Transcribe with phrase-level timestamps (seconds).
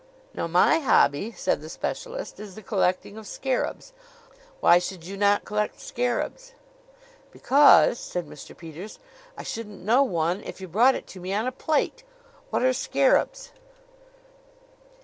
[0.33, 3.93] "Now my hobby," said the specialist, "is the collecting of scarabs.
[4.59, 6.53] Why should you not collect scarabs?"
[7.31, 8.57] "Because," said Mr.
[8.57, 8.97] Peters,
[9.37, 12.03] "I shouldn't know one if you brought it to me on a plate.
[12.49, 13.51] What are scarabs?"